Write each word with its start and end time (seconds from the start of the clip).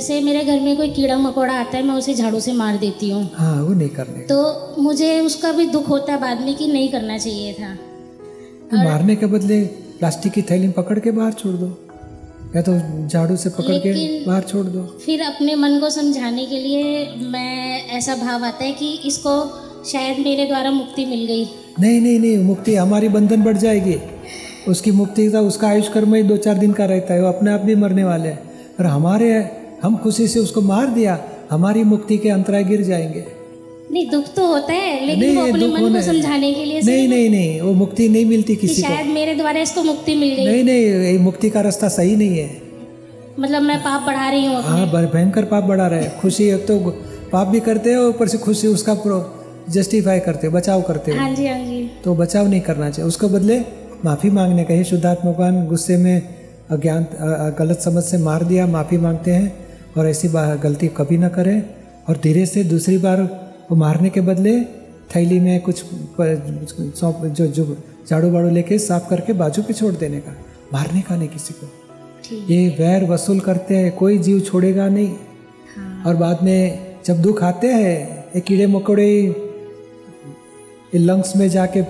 जैसे 0.00 0.20
मेरे 0.20 0.44
घर 0.44 0.60
में 0.60 0.76
कोई 0.76 0.88
कीड़ा 0.88 1.16
मकोड़ा 1.18 1.54
आता 1.54 1.76
है 1.76 1.82
मैं 1.84 1.94
उसे 1.94 2.14
झाड़ू 2.14 2.38
से 2.40 2.52
मार 2.52 2.76
देती 2.76 3.08
हूँ। 3.10 3.30
हाँ 3.34 3.62
वो 3.62 3.72
नहीं 3.74 3.88
करने। 3.88 4.20
तो 4.26 4.82
मुझे 4.82 5.08
उसका 5.20 5.50
भी 5.52 5.66
दुख 5.66 5.88
होता 5.88 6.12
है 6.12 6.20
बाद 6.20 6.40
में 6.40 6.54
कि 6.56 6.66
नहीं 6.66 6.88
करना 6.88 7.18
चाहिए 7.18 7.52
था। 7.52 7.74
तो 8.70 8.78
और... 8.78 8.84
मारने 8.84 9.16
के 9.16 9.26
बदले 9.26 9.60
प्लास्टिक 9.98 10.32
की 10.32 10.42
थैली 10.42 10.68
पकड़ 10.68 10.98
के 10.98 11.10
बाहर 11.10 11.32
छोड़ 11.32 11.52
दो। 11.52 11.68
या 12.56 12.62
तो 12.62 12.78
झाड़ू 13.08 13.36
से 13.36 13.50
पकड़ 13.50 13.78
के 13.78 14.24
बाहर 14.24 14.42
छोड़ 14.42 14.64
दो। 14.66 14.86
फिर 15.04 15.22
अपने 15.22 15.54
मन 15.54 15.78
को 15.80 15.90
समझाने 15.90 16.46
के 16.46 16.60
लिए 16.60 17.06
मैं 17.28 17.86
ऐसा 17.98 18.16
भाव 18.16 18.44
आता 18.44 18.64
है 18.64 18.72
कि 18.72 18.92
इसको 19.04 19.36
शायद 19.90 20.24
मेरे 20.24 20.46
द्वारा 20.46 20.70
मुक्ति 20.70 21.06
मिल 21.06 21.26
गई। 21.26 21.44
नहीं 21.80 22.00
नहीं 22.00 22.18
नहीं 22.20 22.36
मुक्ति 22.38 22.74
हमारी 22.76 23.08
बंधन 23.08 23.44
बढ़ 23.44 23.56
जाएगी। 23.58 24.00
उसकी 24.68 24.90
मुक्ति 24.92 25.30
का 25.30 25.40
उसका 25.40 25.68
आयुष 25.68 25.88
कर्म 25.88 26.14
ही 26.14 26.22
दो 26.22 26.36
चार 26.36 26.58
दिन 26.58 26.72
का 26.72 26.84
रहता 26.86 27.14
है 27.14 27.22
वो 27.22 27.28
अपने 27.28 27.50
आप 27.50 27.60
भी 27.60 27.74
मरने 27.76 28.04
वाले 28.04 28.28
हैं। 28.28 28.42
और 28.80 28.86
हमारे 28.86 29.59
हम 29.82 29.96
खुशी 29.96 30.26
से 30.28 30.40
उसको 30.40 30.60
मार 30.62 30.86
दिया 30.90 31.18
हमारी 31.50 31.82
मुक्ति 31.84 32.16
के 32.18 32.28
अंतराय 32.28 32.64
गिर 32.64 32.82
जाएँगे। 32.82 33.24
नहीं 33.92 34.08
दुख 34.10 34.24
तो 34.34 34.46
होता 34.46 34.72
है 34.72 35.06
लेकिन 35.06 35.36
वो 35.36 35.46
अपने 35.46 35.66
मन 35.66 35.92
को 35.92 36.00
समझाने 36.02 36.52
के 36.54 36.64
लिए 36.64 36.80
नहीं 36.80 37.08
नहीं 37.08 37.28
नहीं 37.30 37.60
वो 37.60 37.72
मुक्ति 37.74 38.08
नहीं 38.08 38.24
मिलती 38.26 38.56
कि 38.56 38.66
किसी 38.66 38.82
को। 38.82 38.88
शायद 38.88 39.06
मेरे 39.06 39.34
द्वारा 39.34 39.60
इसको 39.60 39.82
मुक्ति 39.82 40.14
मिल 40.14 40.34
गई। 40.34 40.44
नहीं 40.46 40.64
नहीं 40.64 40.84
ये 41.04 41.18
मुक्ति 41.18 41.50
का 41.50 41.60
रास्ता 41.60 41.88
सही 41.88 42.16
नहीं 42.16 42.38
है। 42.38 42.50
मतलब 43.40 43.62
मैं 43.62 43.78
पाप 43.78 44.06
बढ़ा 44.06 44.28
रही 44.30 44.46
हूँ 44.46 44.62
हाँ 44.62 44.86
भयंकर 44.86 45.44
पाप 45.44 45.64
बढ़ा 45.64 45.86
रहे 45.86 46.02
हैं। 46.02 46.20
खुशी 46.20 46.44
एक 46.44 46.66
तो 46.66 46.78
पाप 47.32 47.46
भी 47.46 47.60
करते 47.60 47.92
हो 47.94 48.08
ऊपर 48.08 48.28
से 48.28 48.38
खुशी 48.38 48.66
उसका 48.66 48.96
जस्टिफाई 49.70 50.20
करते 50.20 50.46
हो 50.46 50.52
बचाव 50.52 50.82
करते 50.82 51.12
हो। 51.12 51.18
हाँ 51.18 51.34
जी 51.34 51.46
हाँ 51.46 51.58
जी। 51.58 51.90
तो 52.04 52.14
बचाव 52.14 52.46
नहीं 52.48 52.60
करना 52.60 52.90
चाहिए। 52.90 53.08
उसको 53.08 53.28
बदले 53.28 53.58
माफ़ी 54.04 54.30
मांगने 54.30 54.64
का 54.64 54.74
ही 54.74 54.84
शुद्धात्मा 54.84 55.32
भगवान 55.32 55.66
गुस्से 55.66 55.96
में 55.96 56.22
अज्ञान 56.70 57.06
गलत 57.58 57.80
समझ 57.80 58.02
से 58.04 58.18
मार 58.18 58.44
दिया 58.44 58.66
माफ़ी 58.66 58.96
मांगते 58.98 59.30
हैं। 59.30 59.69
और 59.98 60.06
ऐसी 60.06 60.28
गलती 60.28 60.88
कभी 60.88 61.18
ना 61.18 61.28
करें 61.28 61.62
और 62.08 62.16
धीरे 62.16 62.46
से 62.46 62.64
दूसरी 62.64 62.98
बार 62.98 63.22
वो 63.70 63.76
मारने 63.76 64.10
के 64.10 64.20
बदले 64.20 64.60
थैली 65.16 65.40
में 65.40 65.60
कुछ 65.60 65.84
सौंप 66.96 67.24
जो 67.26 67.46
जो 67.46 67.76
झाड़ू 68.10 68.30
बाड़ू 68.30 68.50
लेके 68.50 68.78
साफ़ 68.78 69.08
करके 69.10 69.32
बाजू 69.32 69.62
पे 69.62 69.72
छोड़ 69.72 69.94
देने 69.94 70.20
का 70.20 70.32
मारने 70.72 71.00
का 71.00 71.16
नहीं 71.16 71.28
किसी 71.28 71.54
को। 71.54 71.66
ये 72.52 72.68
वैर 72.68 73.04
वसूल 73.04 73.40
करते 73.40 73.76
हैं 73.76 73.92
कोई 73.96 74.18
जीव 74.18 74.40
छोड़ेगा 74.40 74.88
नहीं। 74.88 75.08
हाँ। 75.76 76.04
और 76.06 76.16
बाद 76.16 76.42
में 76.42 76.96
जब 77.04 77.22
दुख 77.22 77.42
आते 77.42 77.66
हैं 77.66 78.24
ये 78.36 78.40
कीड़े 78.40 78.66
मकोड़े 78.66 79.08
ये 80.94 80.98
लंग्स 80.98 81.36
में 81.36 81.48
जाके 81.48 81.82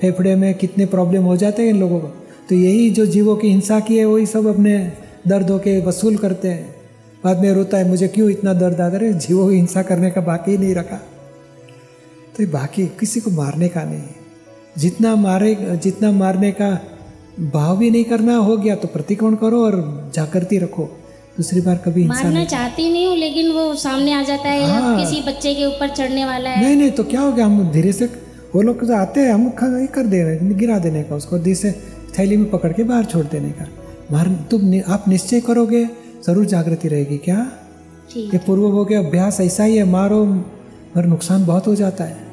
फेफड़े 0.00 0.34
में 0.36 0.54
कितने 0.54 0.86
प्रॉब्लम 0.86 1.22
हो 1.22 1.36
जाते 1.36 1.62
हैं 1.62 1.70
इन 1.70 1.80
लोगों 1.80 2.00
को। 2.00 2.08
तो 2.48 2.54
यही 2.54 2.90
जो 2.90 3.06
जीवों 3.06 3.36
की 3.36 3.48
हिंसा 3.48 3.80
की 3.80 3.98
है 3.98 4.04
वही 4.04 4.26
सब 4.26 4.46
अपने 4.46 4.92
दर्द 5.28 5.50
के 5.64 5.80
वसूल 5.80 6.16
करते 6.16 6.48
हैं। 6.48 6.79
बाद 7.24 7.38
में 7.38 7.50
रोता 7.52 7.78
है 7.78 7.88
मुझे 7.88 8.08
क्यों 8.08 8.28
इतना 8.30 8.52
दर्द 8.54 8.80
आता 8.80 8.96
है? 8.96 9.12
जीवों 9.18 9.48
की 9.48 9.56
हिंसा 9.56 9.82
करने 9.82 10.10
का 10.10 10.20
बाकी 10.22 10.50
ही 10.50 10.58
नहीं 10.58 10.74
रखा। 10.74 10.96
तो 10.96 12.42
ये 12.42 12.46
बाकी 12.50 12.86
किसी 13.00 13.20
को 13.20 13.30
मारने 13.32 13.68
का 13.68 13.82
नहीं 13.84 14.02
जितना 14.76 15.14
मारे 15.16 15.54
जितना 15.84 16.10
मारने 16.12 16.50
का 16.52 16.70
भाव 17.54 17.76
भी 17.76 17.90
नहीं 17.90 18.04
करना 18.04 18.36
हो 18.38 18.56
गया 18.56 18.74
तो 18.76 18.88
प्रतिकोण 18.88 19.34
करो 19.34 19.64
और 19.64 19.76
जागृति 20.14 20.58
रखो। 20.58 20.84
दूसरी 21.36 21.60
बार 21.60 21.76
कभी 21.84 22.06
मारना 22.06 22.30
नहीं 22.30 22.46
चाहती 22.46 22.90
नहीं 22.92 23.06
हूँ 23.06 23.16
लेकिन 23.16 23.50
वो 23.52 23.74
सामने 23.82 24.12
आ 24.12 24.22
जाता 24.22 24.48
है 24.48 24.70
हाँ। 24.70 24.96
किसी 24.98 25.20
बच्चे 25.26 25.54
के 25.54 25.66
ऊपर 25.66 25.88
चढ़ने 25.90 26.24
वाला 26.24 26.50
है। 26.50 26.64
नहीं 26.64 26.76
नहीं 26.76 26.90
तो 26.90 27.04
क्या 27.04 27.20
हो 27.20 27.32
गया? 27.32 27.46
हम 27.46 27.70
धीरे 27.72 27.92
से 27.92 28.06
वो 28.54 28.62
लोग 28.62 28.86
तो 28.86 28.94
आते 28.96 29.20
हैं 29.20 29.32
हम 29.32 29.48
कर 29.58 30.06
दे 30.06 30.22
रहे 30.22 30.54
गिरा 30.54 30.78
देने 30.78 31.02
का 31.02 31.16
उसको 31.16 31.38
धीरे 31.38 31.54
से 31.54 31.72
थैली 32.18 32.36
में 32.36 32.50
पकड़ 32.50 32.72
के 32.72 32.84
बाहर 32.84 33.04
छोड़ 33.04 33.24
देने 33.26 33.50
का। 33.50 33.66
मार 34.12 34.28
तुम 34.50 34.80
आप 34.88 35.04
निश्चय 35.08 35.40
करोगे 35.40 35.84
ज़रूर 36.26 36.44
जागृति 36.44 36.88
रहेगी 36.88 37.16
क्या? 37.18 37.46
ये 38.16 38.38
पूर्व 38.38 38.84
गया 38.84 38.98
अभ्यास 38.98 39.40
ऐसा 39.40 39.64
ही 39.64 39.76
है 39.76 39.84
मारो 39.84 40.24
मगर 40.24 41.06
नुकसान 41.06 41.44
बहुत 41.46 41.66
हो 41.66 41.74
जाता 41.74 42.04
है। 42.04 42.28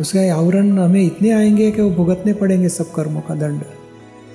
उसका 0.00 0.20
आवरण 0.34 0.78
हमें 0.78 1.02
इतने 1.02 1.30
आएँगे 1.30 1.70
कि 1.70 1.82
वो 1.82 1.90
भुगतने 1.90 2.32
पड़ेंगे 2.32 2.68
सब 2.68 2.92
कर्मों 2.92 3.20
का 3.20 3.34
दंड। 3.34 3.62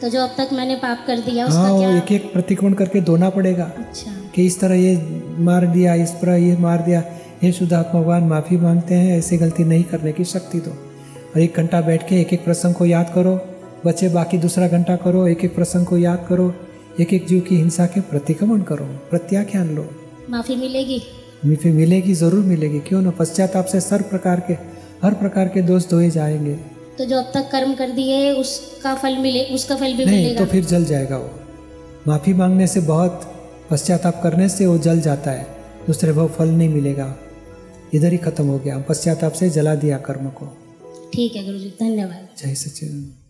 तो 0.02 0.10
जो 0.10 0.22
अब 0.22 0.34
तक 0.38 0.50
मैंने 0.54 0.76
पाप 0.76 1.04
कर 1.08 1.20
दिया 1.20 1.46
उसका 1.46 1.60
हाँ 1.60 1.78
क्या? 1.78 1.98
एक 1.98 2.12
एक 2.12 2.32
प्रतिकोण 2.34 2.74
करके 2.74 3.02
धोना 3.02 3.30
पड़ेगा। 3.30 3.64
अच्छा। 3.78 4.12
कि 4.36 4.46
इस 4.46 4.60
तरह 4.60 4.76
ये 4.76 4.96
मार 5.40 5.66
दिया 5.68 5.94
इस 5.96 6.12
तरह 6.22 6.36
ये 6.36 6.56
मार 6.58 6.82
दिया। 6.82 7.04
हे 7.42 7.52
शुद्धात्मा 7.52 8.02
भगवान 8.02 8.24
माफ़ी 8.24 8.58
मांगते 8.58 8.96
हैं 8.96 9.18
ऐसी 9.18 9.38
गलती 9.38 9.64
नहीं 9.64 9.84
करने 9.84 10.12
की 10.12 10.24
शक्ति 10.26 10.60
दो। 10.60 10.72
और 10.72 11.40
एक 11.42 11.58
घंटा 11.58 11.82
बैठ 11.82 12.08
के 12.10 12.20
एक 12.22 12.34
एक 12.34 12.44
प्रसंग 12.46 12.74
को 12.76 12.86
याद 12.86 13.12
करो 13.16 13.40
बच्चे 13.86 14.10
बाकी 14.10 14.38
दूसरा 14.38 14.68
घंटा 14.68 14.96
करो 14.96 15.28
एक 15.28 15.46
एक 15.46 15.56
प्रसंग 15.56 15.86
को 15.86 15.98
याद 15.98 16.26
करो। 16.30 16.54
एक 17.00 17.14
एक 17.14 17.28
जीव 17.28 17.42
की 17.42 17.56
हिंसा 17.56 17.86
के 17.86 18.02
प्रतिक्रमण 18.02 18.62
करो 18.62 18.86
प्रत्याख्यान 19.10 19.70
लो। 19.76 19.88
माफ़ी 20.30 20.56
मिलेगी। 20.56 21.02
माफ़ी 21.46 21.72
मिलेगी 21.72 22.14
ज़रूर 22.14 22.44
मिलेगी। 22.44 22.80
क्यों 22.80 23.02
ना? 23.02 23.10
पश्चाताप 23.10 23.66
से 23.66 23.80
सर 23.82 24.02
प्रकार 24.02 24.40
के 24.40 24.54
हर 25.04 25.14
प्रकार 25.14 25.48
के 25.48 25.62
दोष 25.62 25.90
धोए 25.90 26.10
जाएँगे। 26.10 26.54
तो 26.98 27.06
जो 27.06 27.18
अब 27.18 27.32
तक 27.34 27.50
कर्म 27.52 27.74
कर 27.74 27.90
दिए 27.90 28.32
उसका 28.32 28.96
फल 28.96 29.18
मिले 29.18 29.44
उसका 29.46 29.76
फल 29.76 29.94
भी 29.94 30.06
नहीं 30.06 30.16
मिलेगा। 30.16 30.40
तो 30.40 30.52
फिर 30.52 30.66
जल 30.66 30.86
जाएगा 30.86 31.18
वो। 31.18 31.32
माफ़ी 32.08 32.34
मांगने 32.34 32.68
से 32.68 32.80
बहुत 32.82 33.32
पश्चाताप 33.72 34.20
करने 34.24 34.50
से 34.50 34.66
वो 34.66 34.78
जल 34.78 35.02
जाता 35.02 35.32
है। 35.32 35.48
दूसरे 35.88 36.14
भाव 36.14 36.28
फल 36.28 36.50
नहीं 36.50 36.70
मिलेगा। 36.70 37.16
इधर 37.94 38.12
ही 38.12 38.18
खत्म 38.18 38.46
हो 38.46 38.60
गया। 38.60 38.78
पश्चाताप 38.90 39.32
से 39.32 39.50
जला 39.50 39.76
दिया 39.76 39.98
कर्म 39.98 40.30
को। 40.30 40.46
ठीक 41.14 41.36
है 41.36 41.46
गुरु 41.46 41.58
जी 41.58 41.74
धन्यवाद। 41.80 42.28
जय 42.38 42.56
सचिन। 42.56 43.21